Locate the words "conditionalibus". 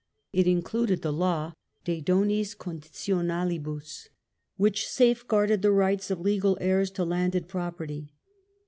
2.57-4.07